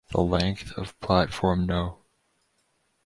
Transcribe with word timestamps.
The 0.09 0.19
length 0.21 0.71
of 0.79 0.99
Platform 0.99 1.67
no. 1.67 1.99